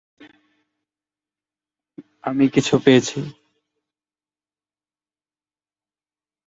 আমি 2.23 2.45
কিছু 2.55 2.75
পেয়েছি। 2.85 3.19